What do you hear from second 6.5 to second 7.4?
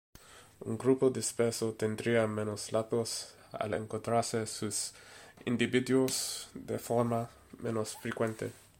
de forma